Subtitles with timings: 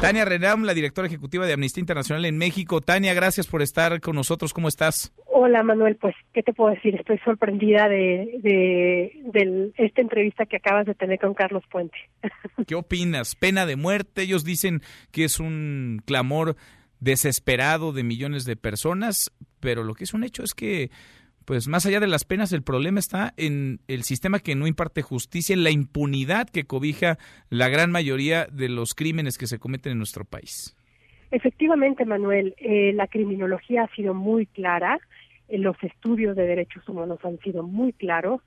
[0.00, 2.80] Tania Renam, la directora ejecutiva de Amnistía Internacional en México.
[2.80, 4.54] Tania, gracias por estar con nosotros.
[4.54, 5.12] ¿Cómo estás?
[5.26, 6.94] Hola Manuel, pues, ¿qué te puedo decir?
[6.94, 11.96] Estoy sorprendida de, de, esta entrevista que acabas de tener con Carlos Puente.
[12.66, 13.34] ¿Qué opinas?
[13.34, 14.22] Pena de muerte.
[14.22, 14.80] Ellos dicen
[15.12, 16.56] que es un clamor
[17.00, 20.90] desesperado de millones de personas, pero lo que es un hecho es que
[21.44, 25.02] pues más allá de las penas, el problema está en el sistema que no imparte
[25.02, 27.18] justicia, en la impunidad que cobija
[27.48, 30.76] la gran mayoría de los crímenes que se cometen en nuestro país.
[31.30, 34.98] Efectivamente, Manuel, eh, la criminología ha sido muy clara,
[35.48, 38.40] eh, los estudios de derechos humanos han sido muy claros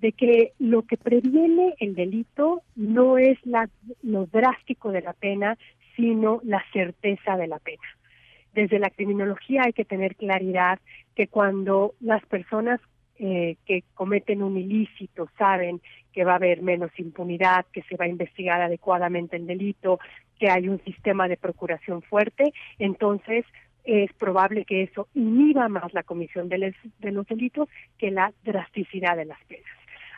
[0.00, 3.68] de que lo que previene el delito no es la,
[4.02, 5.58] lo drástico de la pena,
[5.94, 7.82] sino la certeza de la pena
[8.52, 10.78] desde la criminología hay que tener claridad
[11.14, 12.80] que cuando las personas
[13.18, 15.80] eh, que cometen un ilícito saben
[16.12, 20.00] que va a haber menos impunidad, que se va a investigar adecuadamente el delito,
[20.38, 23.44] que hay un sistema de procuración fuerte, entonces
[23.84, 29.26] es probable que eso inhiba más la comisión de, los delitos que la drasticidad de
[29.26, 29.70] las penas.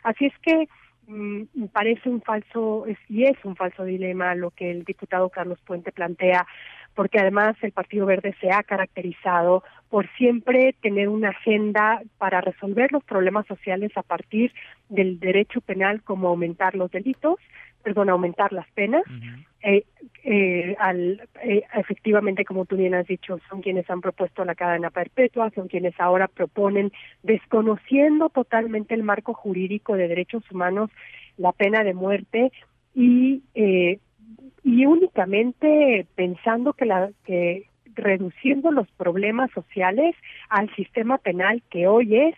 [0.03, 0.67] Así es que
[1.07, 5.91] mm, parece un falso, y es un falso dilema lo que el diputado Carlos Puente
[5.91, 6.45] plantea
[6.95, 12.91] porque además el Partido Verde se ha caracterizado por siempre tener una agenda para resolver
[12.91, 14.51] los problemas sociales a partir
[14.89, 17.39] del derecho penal como aumentar los delitos,
[17.83, 19.03] perdón, aumentar las penas.
[19.61, 19.85] Eh,
[20.23, 24.89] eh, al, eh, efectivamente, como tú bien has dicho, son quienes han propuesto la cadena
[24.89, 30.89] perpetua, son quienes ahora proponen, desconociendo totalmente el marco jurídico de derechos humanos,
[31.37, 32.51] la pena de muerte
[32.95, 33.99] y eh,
[34.63, 40.15] y únicamente pensando que la que reduciendo los problemas sociales
[40.49, 42.35] al sistema penal que hoy es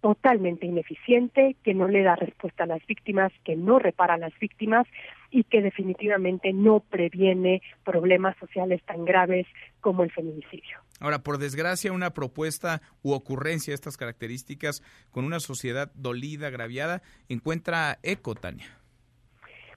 [0.00, 4.36] totalmente ineficiente, que no le da respuesta a las víctimas, que no repara a las
[4.38, 4.86] víctimas
[5.30, 9.46] y que definitivamente no previene problemas sociales tan graves
[9.80, 10.78] como el feminicidio.
[11.00, 17.02] Ahora, por desgracia, una propuesta u ocurrencia de estas características con una sociedad dolida, agraviada,
[17.28, 18.79] encuentra eco, Tania.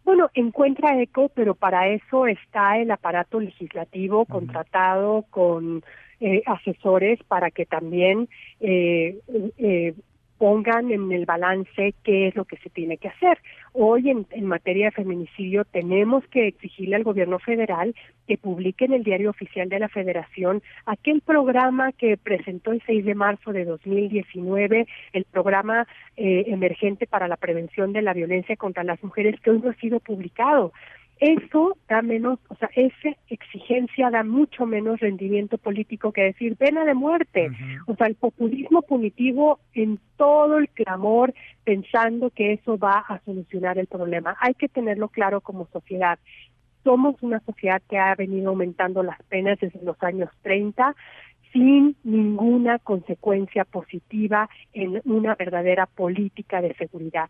[0.06, 5.84] Bueno, encuentra eco, pero para eso está el aparato legislativo contratado con
[6.20, 8.28] eh, asesores para que también
[8.60, 9.18] eh,
[9.58, 9.94] eh,
[10.38, 13.40] pongan en el balance qué es lo que se tiene que hacer.
[13.76, 17.96] Hoy en, materia de feminicidio tenemos que exigirle al gobierno federal
[18.28, 23.04] que publique en el diario oficial de la federación aquel programa que presentó el 6
[23.04, 28.84] de marzo de 2019, el programa eh, emergente para la prevención de la violencia contra
[28.84, 30.72] las mujeres que hoy no ha sido publicado
[31.20, 36.84] eso da menos, o sea, esa exigencia da mucho menos rendimiento político que decir pena
[36.86, 37.50] de muerte.
[37.88, 43.78] O sea, el populismo punitivo en todo el clamor pensando que eso va a solucionar
[43.78, 44.36] el problema.
[44.42, 46.20] Hay que tenerlo claro como sociedad.
[46.84, 50.94] Somos una sociedad que ha venido aumentando las penas desde los años 30
[51.54, 57.30] sin ninguna consecuencia positiva en una verdadera política de seguridad.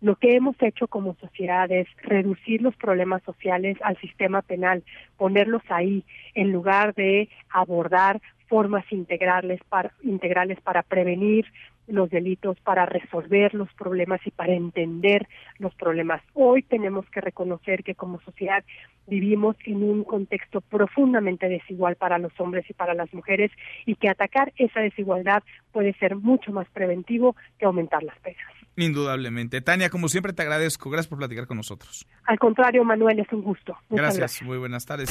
[0.00, 4.82] Lo que hemos hecho como sociedad es reducir los problemas sociales al sistema penal,
[5.18, 11.46] ponerlos ahí, en lugar de abordar formas integrales para, integrales para prevenir
[11.90, 15.28] los delitos, para resolver los problemas y para entender
[15.58, 16.22] los problemas.
[16.34, 18.64] Hoy tenemos que reconocer que como sociedad
[19.06, 23.50] vivimos en un contexto profundamente desigual para los hombres y para las mujeres
[23.86, 25.42] y que atacar esa desigualdad
[25.72, 28.44] puede ser mucho más preventivo que aumentar las penas.
[28.76, 29.60] Indudablemente.
[29.60, 30.90] Tania, como siempre te agradezco.
[30.90, 32.06] Gracias por platicar con nosotros.
[32.24, 33.76] Al contrario, Manuel, es un gusto.
[33.90, 34.42] gracias.
[34.42, 35.10] Muy buenas tardes.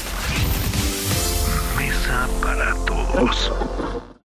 [1.78, 4.09] Mesa para todos.